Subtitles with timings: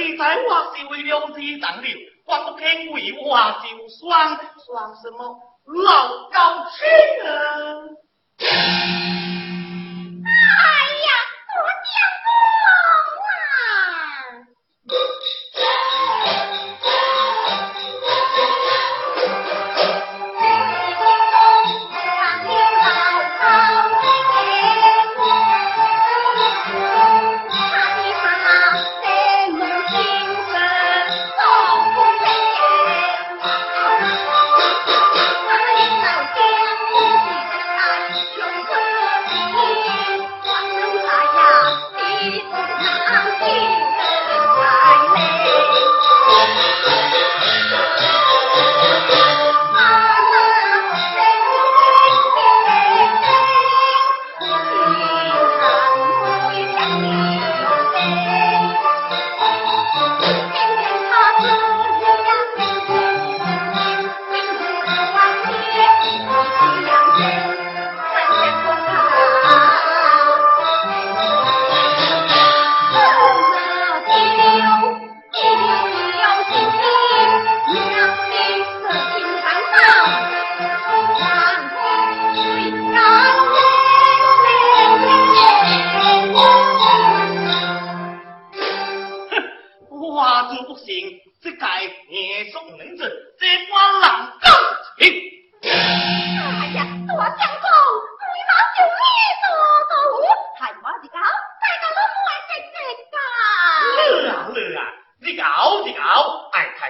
[0.00, 1.90] 我是为了你当流，
[2.26, 5.36] 我不肯为我就算算什么
[5.66, 6.78] 老高清
[7.28, 9.09] 啊！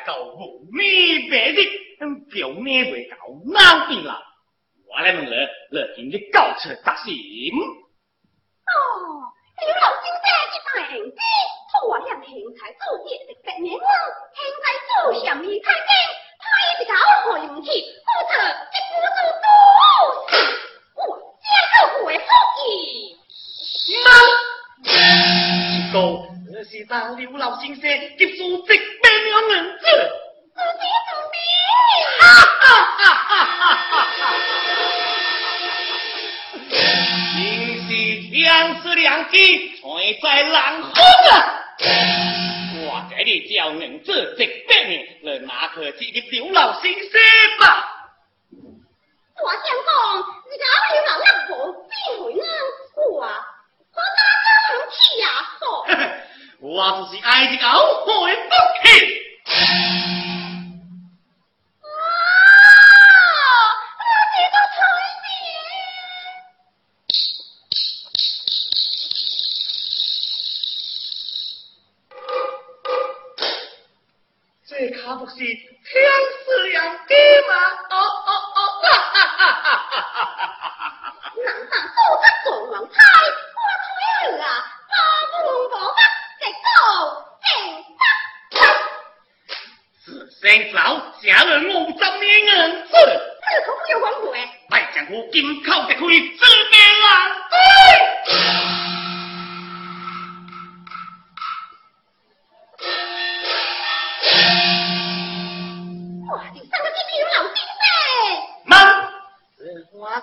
[0.06, 1.58] 搞不明白的，
[2.30, 4.20] 表面会搞毛病啦。
[4.88, 5.30] 我来问你，
[5.96, 7.10] 你今日搞出杂事？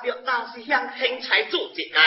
[0.04, 0.24] Việc
[1.00, 2.02] 兴财做一家，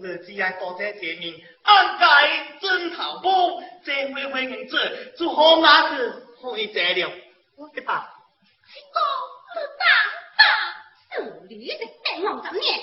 [0.00, 7.10] 日子要多在前面，安在枕头铺，这回回人子，做好马子可以这了，
[7.56, 8.14] 我的爸。
[8.92, 9.00] 哥，
[9.78, 9.84] 大
[10.38, 10.44] 大，
[11.16, 12.80] 手里的等我十年，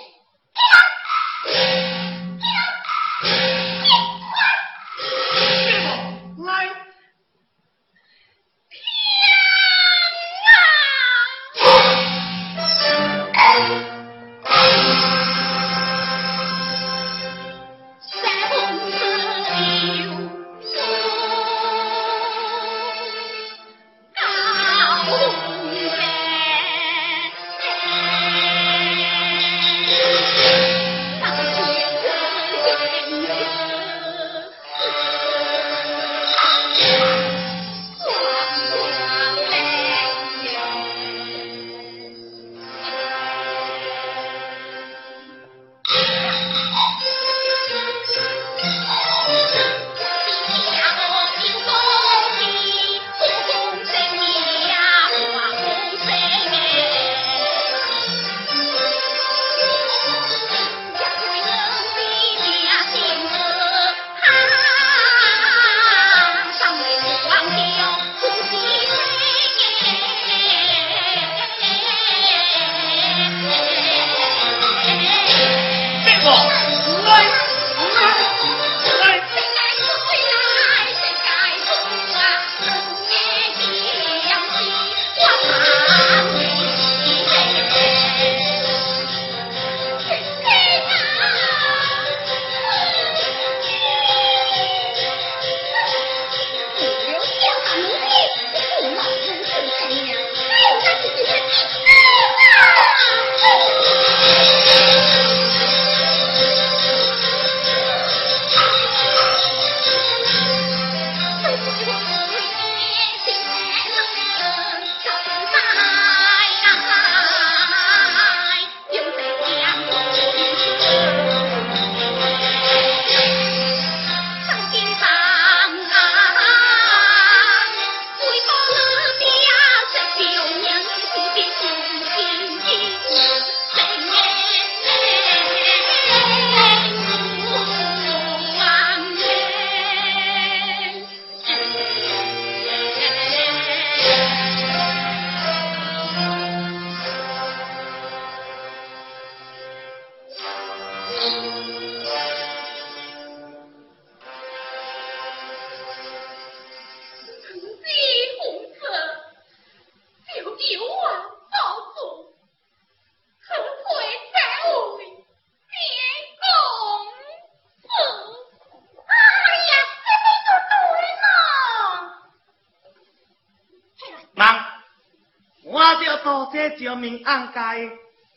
[176.86, 177.54] 救命安街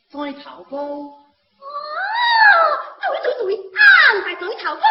[0.08, 0.80] 在头风。
[0.80, 1.12] 哦，
[3.12, 4.82] 对对对，暗街在头风，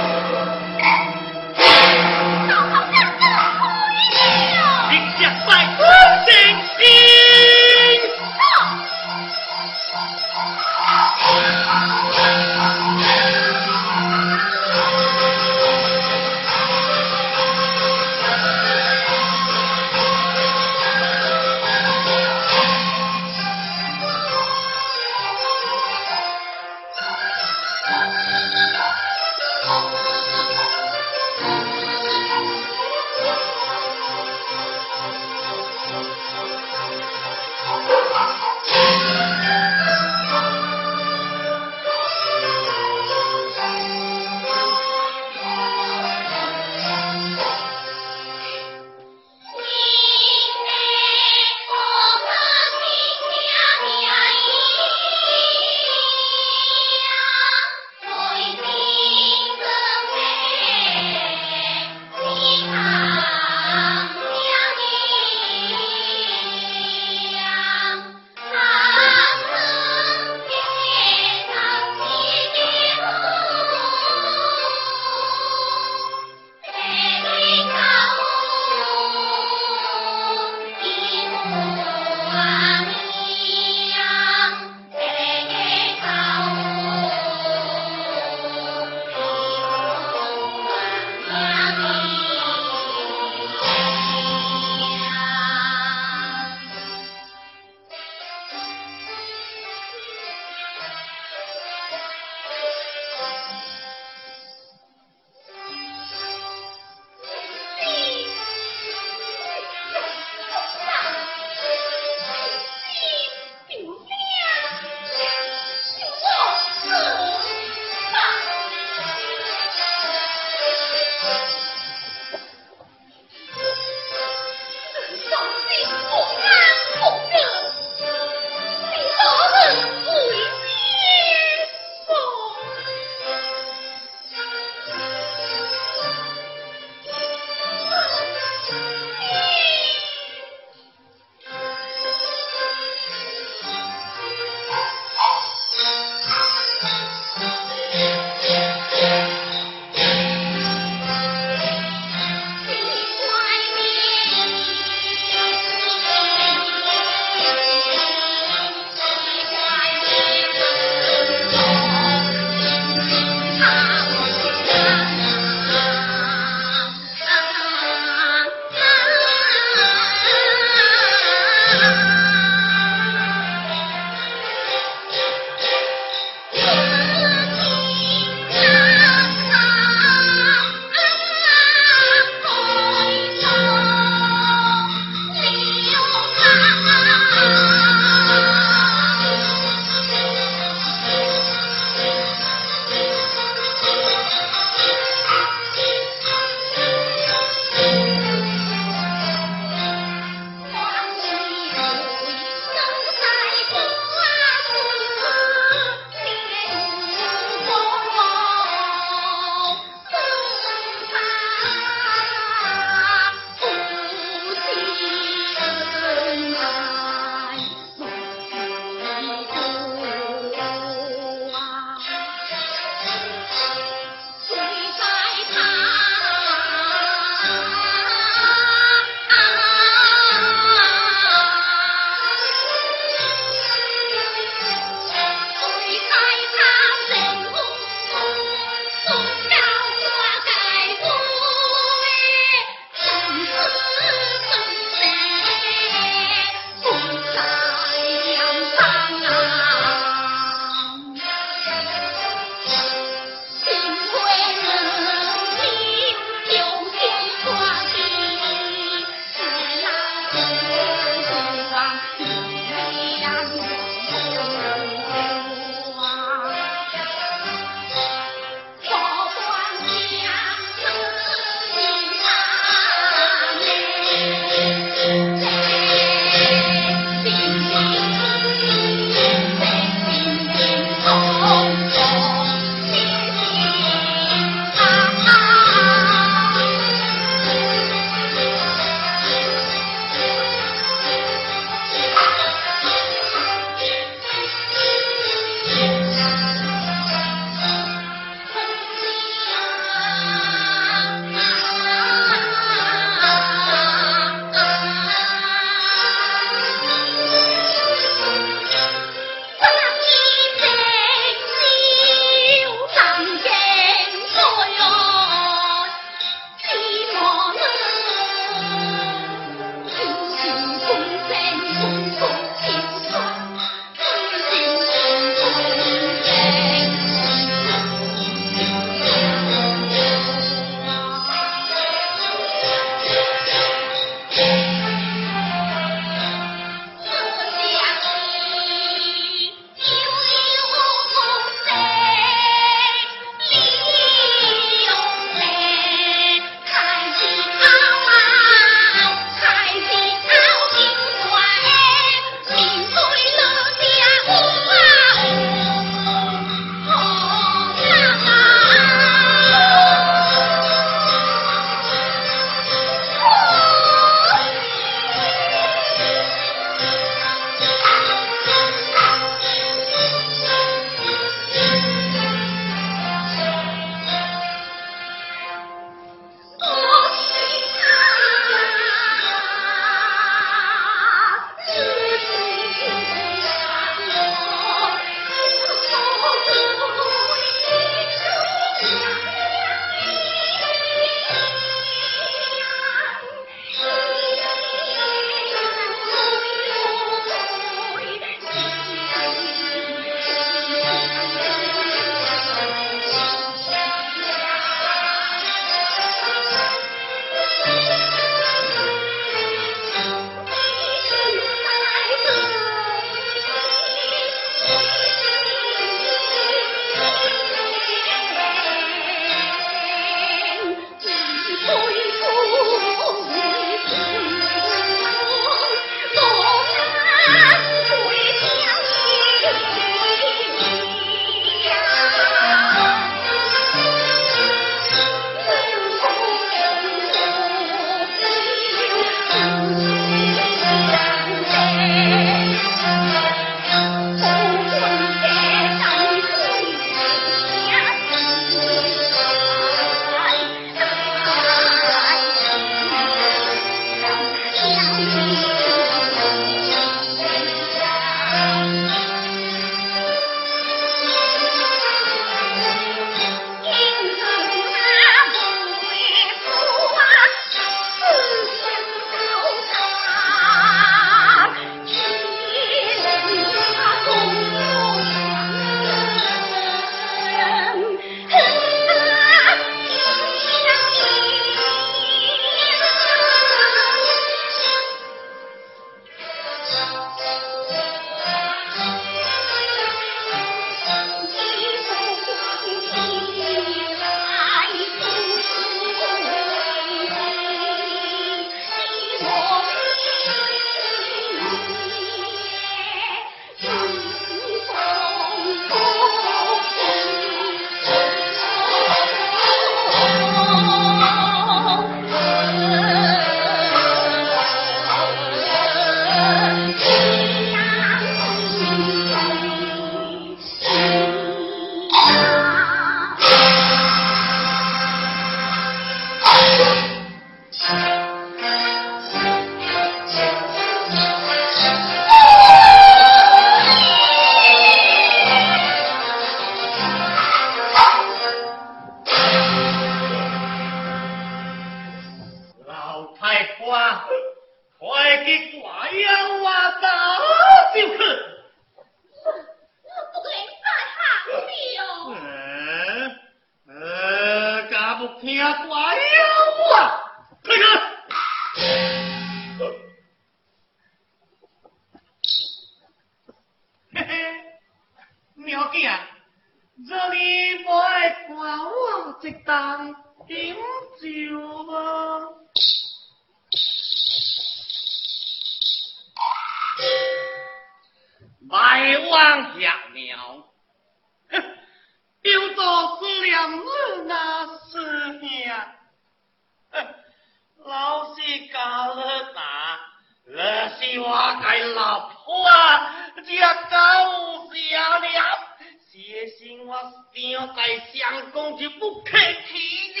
[597.12, 600.00] 想在相公就不客气了。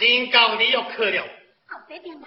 [0.00, 1.22] 人告你要去了，
[1.66, 2.26] 好这边吧。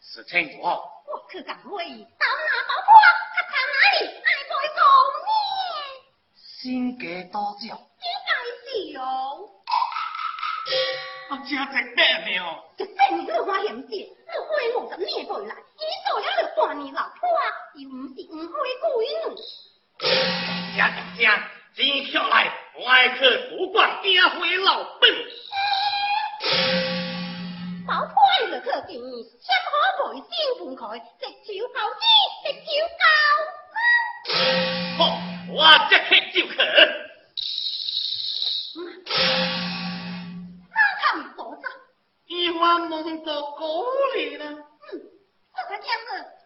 [0.00, 0.82] 事情做好。
[1.06, 2.90] 我去赶会议，到哪包破，
[6.60, 7.60] 新家多少？
[7.62, 8.30] 应该
[8.66, 9.02] 是哦。
[11.30, 11.54] 我真是
[11.94, 12.42] 白命。
[12.76, 14.02] 这正是我嫌事，你
[14.42, 15.80] 花五十年回来，伊
[16.10, 17.28] 做了就半年老婆，
[17.74, 19.30] 又唔是唔会归呢。
[20.76, 21.22] 正正正，
[21.76, 21.78] 真
[22.10, 24.30] 巧来，我爱去不管惊花
[24.64, 25.02] 老本。
[27.86, 28.98] 包破你就去见，
[29.38, 29.70] 先可
[30.04, 30.28] 外先
[30.58, 32.02] 分开，直朝高枝，
[32.42, 32.66] 直朝
[32.98, 33.06] 高。
[34.98, 35.00] 好，
[35.48, 36.52] 我即刻就去。
[40.70, 41.02] 哪看
[41.36, 41.62] 多少？
[42.26, 44.44] 一万梦到高里了。
[44.46, 44.54] 嗯，
[45.56, 46.37] 这个天子。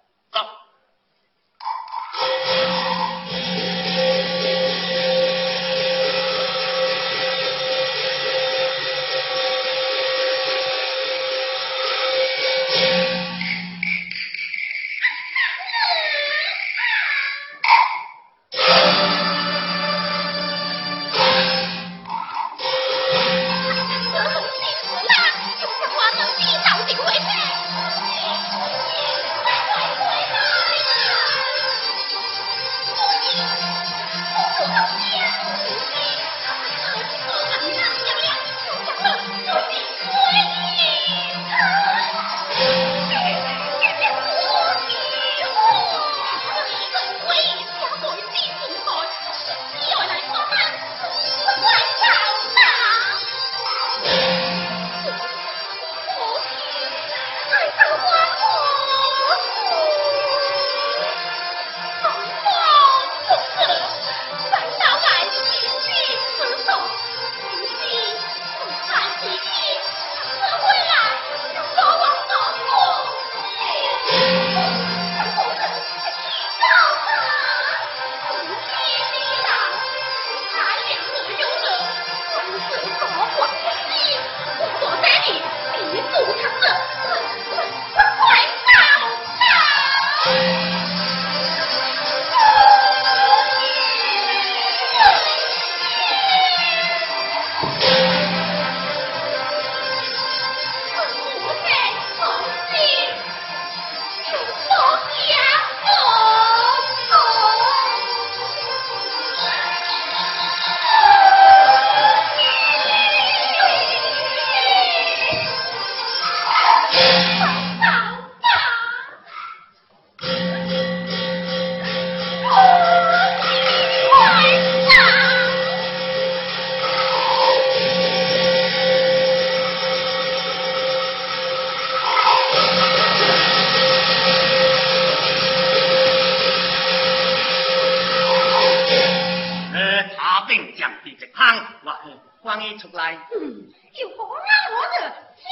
[143.11, 143.69] 嗯，
[144.01, 144.97] 有何让我这，
[145.37, 145.43] 接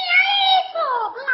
[0.47, 0.49] 一
[1.25, 1.27] 来。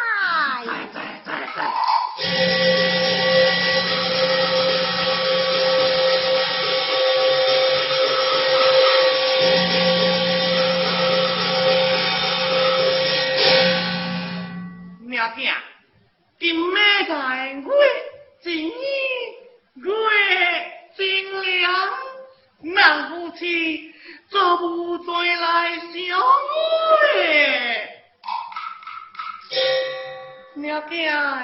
[31.06, 31.42] rồi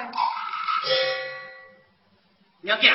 [2.62, 2.94] nhớ kìa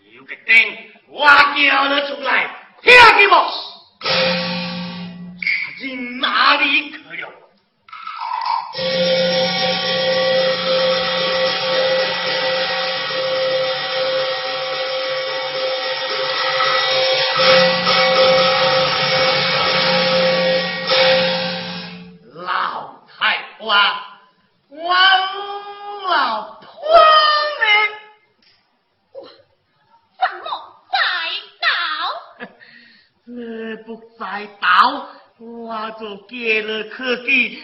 [0.00, 2.48] hiểu cái tên hoa kia nữa chúng lại.
[36.96, 37.58] 各地